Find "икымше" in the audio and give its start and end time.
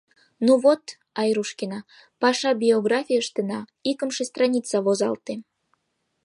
3.91-4.23